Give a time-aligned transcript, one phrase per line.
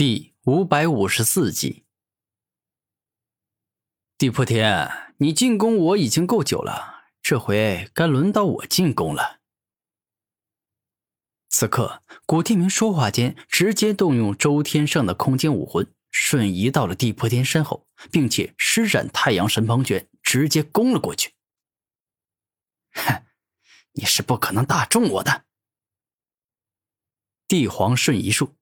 [0.00, 1.84] 第五百五十四集，
[4.16, 9.40] 地破天，你进攻我已经够久了，这回该轮到我进攻了。
[11.50, 21.34] 此刻，古天明说话间，直接动用周天圣的空间武魂，瞬移到了地破天身后，并且施展太阳神鹏拳，直接攻了过去。
[22.92, 23.26] 哼，
[23.92, 25.44] 你是不可能打中我的，
[27.46, 28.56] 帝皇瞬移术。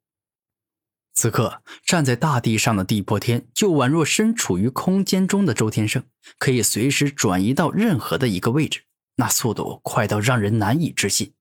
[1.18, 6.04] 此刻站在大地上的地破天，就宛若身处于空间中的周天圣，
[6.38, 8.84] 可以随时转移到任何的一个位置，
[9.16, 11.34] 那速度快到让人难以置信。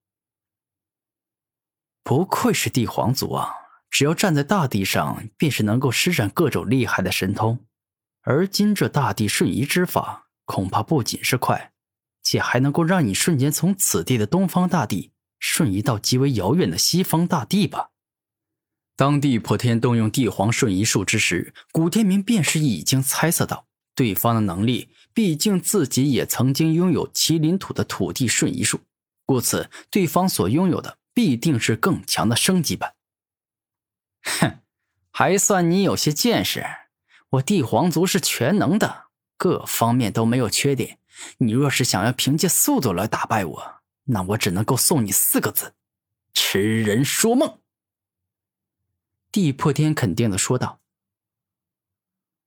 [2.03, 3.53] 不愧是帝皇族啊！
[3.91, 7.63] 只要站在大地上，便是能够施展各种厉害的神通。
[8.21, 11.71] 而今这大地瞬移之法，恐怕不仅是快，
[12.23, 17.91] 且还能够让你瞬间从此地的东方大地瞬移到极为遥远的西方大地吧。
[18.97, 24.89] 当地破天动用帝皇瞬移术之时，古天明便是已经猜测到对方的能力。
[25.13, 28.81] 毕竟自己也曾经拥有麒麟土的土地瞬移术，
[29.25, 32.93] 故此对方所拥有的必定是更强的升级版。
[34.23, 34.59] 哼，
[35.11, 36.65] 还算你有些见识。
[37.29, 39.05] 我帝皇族是全能的，
[39.37, 40.99] 各方面都没有缺点。
[41.37, 45.73] 你若是想要凭借速度来打败我，那我只能够送你四个字：
[46.33, 47.59] 痴人说梦。
[49.31, 50.79] 地破天肯定的说道：“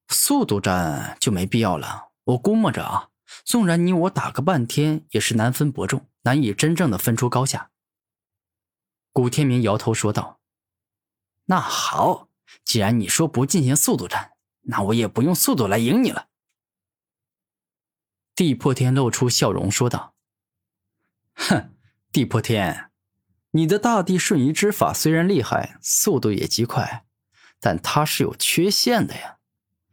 [0.09, 2.11] 速度战就没必要了。
[2.23, 3.09] 我估摸着啊，
[3.45, 7.71] 纵然你我打个半天，也是难分伯仲，难以真正的分出高下。”
[9.13, 10.39] 古天明摇头说道
[11.45, 12.29] ：“那好，
[12.65, 16.27] 既然你说不进行速度战，那我也不用速度来赢你了。”
[18.35, 20.15] 地破天露出笑容说道
[21.35, 21.75] ：“哼，
[22.11, 22.90] 地破天。”
[23.51, 27.05] 你的大地瞬移之法虽然厉害，速度也极快，
[27.59, 29.37] 但它是有缺陷的呀。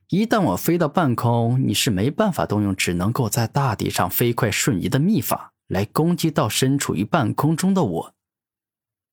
[0.09, 8.15] 一旦我飞到半空，你是没办法动用只能够在大地上飞快瞬移的秘法来攻击到身处于半空中的我。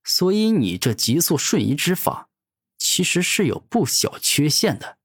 [0.04, 2.30] 所以你这极速瞬移之法，
[2.78, 4.98] 其实是有不小缺陷的。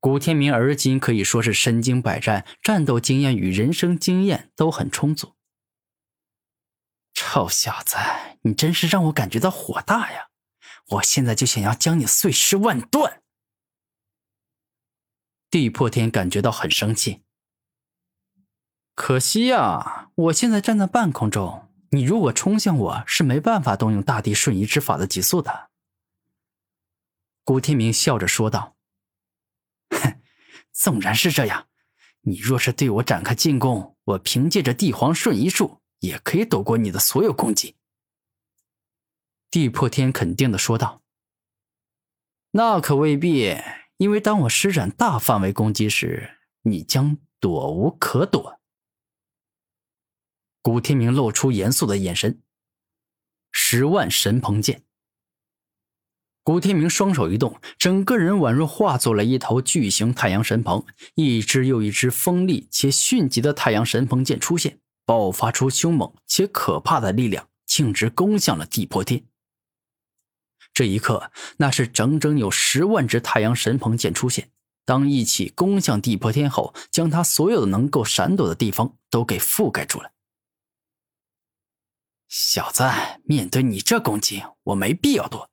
[0.00, 5.34] 古天明而今可以说是身经百战，战斗经验与人生经验都很充足。
[7.38, 7.96] 臭小子，
[8.42, 10.30] 你真是让我感觉到火大呀！
[10.88, 13.22] 我现在就想要将你碎尸万段。
[15.48, 17.22] 地破天感觉到很生气。
[18.96, 25.70] 可惜呀，我现在站在半空中，你如果冲向我，是没办法动用大地瞬移之法的急速的。
[27.44, 28.76] 古天明笑着说道
[29.94, 30.20] ：“哼，
[30.72, 31.68] 纵然是这样，
[32.22, 37.76] 你若是对我展开进攻，我凭借着帝皇瞬移术。”也可以躲过你的所有攻击。”
[39.50, 41.02] 地破天肯定的说道。
[42.52, 43.56] “那可未必，
[43.96, 48.60] 因为当我施展大范围攻击时，你将躲无可躲。”
[50.60, 52.42] 古天明露出严肃的眼神。
[53.50, 54.84] 十万神鹏剑。
[56.42, 64.80] 古天明双手一动，整个人宛若化作了一头巨型太阳神鹏，一只又一只锋利且迅疾的太阳神鹏剑出现。
[65.08, 69.24] 爆发出凶猛且可怕的力量，径直攻向了地破天。
[70.74, 74.50] 这一刻，那是整整有十万只太阳神鹏剑出现，
[74.84, 80.12] 当一起攻向地破天后，将他所有的能够闪躲的地方都给覆盖住了。
[82.28, 82.84] 小子，
[83.24, 85.48] 面对你这攻击，我没必要躲，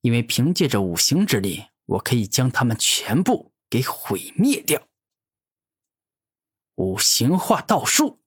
[0.00, 4.88] 因为凭借着五行之力，我可以将他们全部给毁灭掉。
[6.74, 8.18] 五行化道术。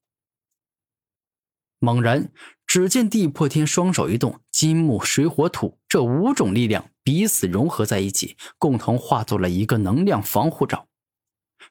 [1.79, 2.29] 猛然，
[2.67, 10.87] 只见地破天双手一动，金木水火土这五种力量彼此融合在一起，共同化作了一个能量防护罩。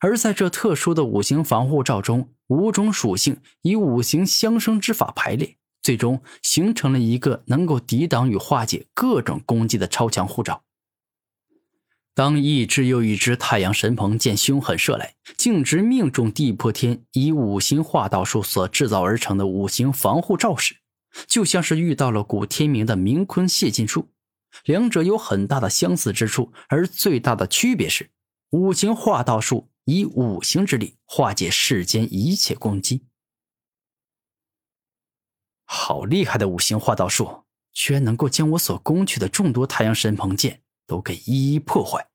[0.00, 10.62] 而在这特殊的五行防护罩中，五种属性以五行相生之法排列，最终形成了一个能够抵挡与化解各种攻击的超强护罩。
[12.19, 20.79] 当一只又一只太阳神鹏见凶狠射来，径直命中地破天以五行化道术所制造而成的五行防护罩时，
[21.29, 24.09] 就像是遇到了古天明的明坤泄尽术，
[24.65, 28.11] 两者有很大的相似之处，而最大的区别是，
[28.50, 33.05] 五行化道术以五行之力化解世间一切攻击。
[35.65, 40.62] 好厉害的五行化道术，居然能够将我所攻去的众多太阳神鹏剑。
[40.88, 42.08] 都给一一破坏。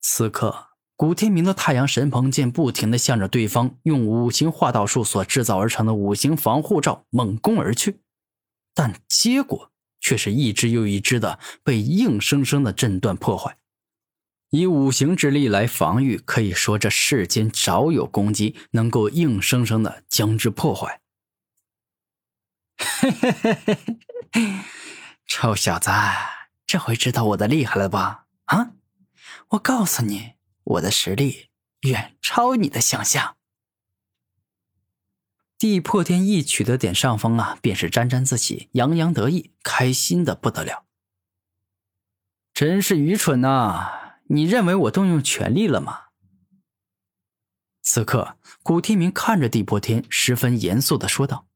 [0.00, 8.00] 此刻，古天明的太阳神鹏剑不停的向着对方用五行化道术所制造而成的五行防护罩猛攻而去，
[8.74, 9.70] 但结果
[10.00, 13.58] 却是一只又一只的被硬生生的震断破坏。
[14.50, 21.00] 以五行之力来防御，可以说这世间少有攻击能够硬生生的将之破坏。
[22.76, 23.78] 嘿嘿嘿嘿
[24.32, 24.58] 嘿，
[25.26, 25.90] 臭小子，
[26.72, 28.24] 这回知道我的厉害了吧？
[28.46, 28.70] 啊，
[29.48, 31.50] 我告诉你，我的实力
[31.82, 33.36] 远超你的想象。
[35.58, 40.86] 地破天一取得点上风啊，便是沾沾自喜，洋洋得意，开心的不得了。
[42.54, 44.20] 真是愚蠢呐！
[44.28, 46.04] 你认为我动用全力了吗？
[47.82, 51.46] 此刻，古天明看着地破天，十分严肃的说道：“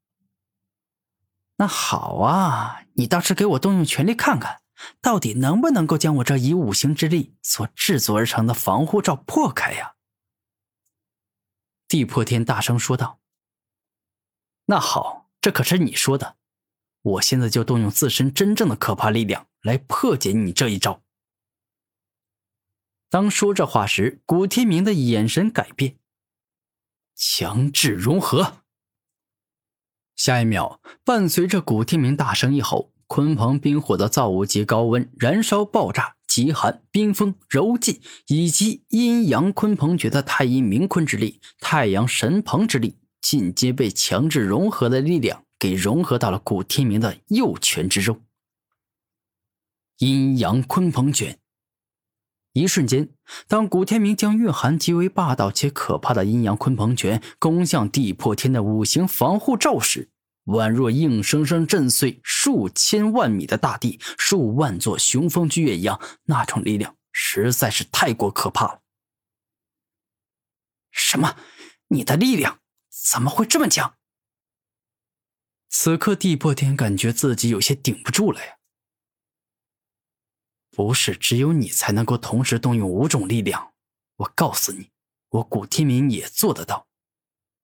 [1.56, 4.60] 那好啊，你倒是给我动用全力看看，
[5.00, 9.96] 到底能不能够将我这以五行之力所制作而成的防护罩破开呀？”
[11.88, 13.20] 地破天大声说道
[14.66, 16.36] ：“那好，这可是你说的，
[17.02, 21.02] 我现在就动用自身真正的可怕力量来破解你这一招。”
[23.08, 26.00] 当说这话时，古天明的眼神改变，
[27.14, 28.64] 强制融合。
[30.16, 48.20] 下一秒，伴随着古天明大声一吼，鲲鹏冰火的造物级高温、燃烧、爆炸、极寒、冰封、柔劲，以及阴阳鲲鹏诀的太阴明鲲之力、太阳神鹏之力，尽皆被强制融合的力量给融合到了古天明的右拳之中。
[49.98, 51.38] 阴阳鲲鹏拳。
[52.52, 53.10] 一瞬间，
[53.46, 60.08] 当古天明将蕴含极为霸道且可怕的阴阳鲲鹏拳攻向地破天的五行防护罩时，
[60.46, 68.82] 宛若硬生生震碎数千万米的大地、数万座雄风巨岳一样，那种力量实在是太过可怕了。
[70.90, 71.36] 什么？
[71.88, 73.96] 你的力量怎么会这么强？
[75.68, 78.56] 此刻，地破天感觉自己有些顶不住了呀。
[80.70, 83.72] 不是只有你才能够同时动用五种力量，
[84.16, 84.90] 我告诉你，
[85.28, 86.88] 我古天明也做得到。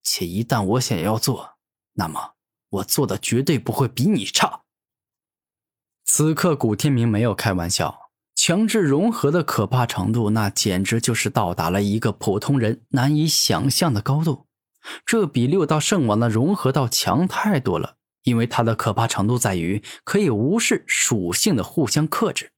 [0.03, 1.59] 且一旦我想要做，
[1.93, 2.35] 那么
[2.73, 4.63] 我做的绝对不会比你差。
[6.05, 14.47] 此刻，古天明没有开玩笑，强制融合的可怕程度，那简直就是到达了一个普通人难以想象的高度。
[15.07, 22.51] 这比六道圣王的融合道强太多了，因为它的可怕程度在于可以无视属性的互相克制。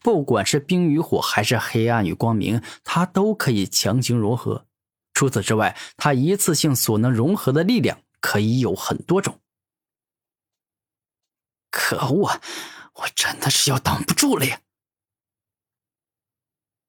[0.00, 4.66] 不管是冰与火，还是黑暗与光明，它都可以强行融合。
[5.14, 9.40] 除此之外，它一次性所能融合的力量可以有很多种。
[11.72, 12.40] 可恶，
[12.96, 14.60] 我真的是要挡不住了呀！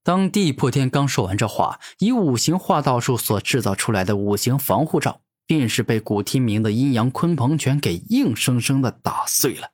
[0.04, 9.72] 当地破天刚说完这话，以五行化道术所制造出来的五行防护罩，便是被古天明的阴阳鲲鹏拳给硬生生的打碎了。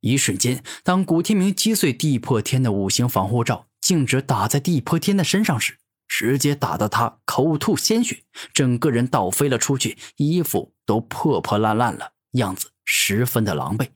[0.00, 5.78] 一瞬间，当古天明击碎地破天的五行防护罩，径直打在地破天的身上时，
[6.08, 13.92] 直接打得他口吐鲜血，整个人倒飞了出去，衣服都破破烂烂了，样子十分的狼狈。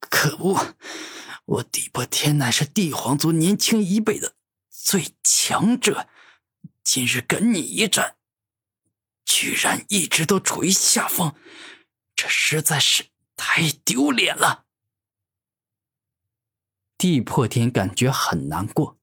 [0.00, 0.74] 可恶！
[1.44, 4.34] 我地破天乃是帝皇族年轻一辈的
[4.70, 6.08] 最强者，
[6.82, 8.16] 今日跟你一战，
[9.26, 11.34] 居然一直都处于下风。
[12.16, 14.64] 这实在是太丢脸了。
[16.96, 18.98] 地破天感觉很难过，